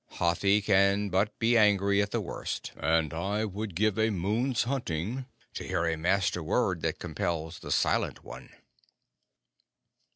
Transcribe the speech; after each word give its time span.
Hathi 0.13 0.63
can 0.63 1.09
but 1.09 1.37
be 1.37 1.55
angry 1.55 2.01
at 2.01 2.09
the 2.09 2.21
worst, 2.21 2.71
and 2.75 3.13
I 3.13 3.45
would 3.45 3.75
give 3.75 3.99
a 3.99 4.09
moon's 4.09 4.63
hunting 4.63 5.27
to 5.53 5.63
hear 5.63 5.85
a 5.85 5.95
Master 5.95 6.41
word 6.41 6.81
that 6.81 6.97
compels 6.97 7.59
the 7.59 7.69
Silent 7.69 8.23
One." 8.23 8.49